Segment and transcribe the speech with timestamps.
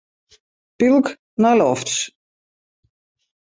[0.77, 1.07] Pylk
[1.41, 1.95] nei lofts.